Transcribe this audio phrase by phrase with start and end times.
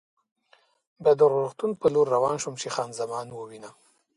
[1.03, 3.75] بیا د روغتون په لور روان شوم چې خان زمان ووینم.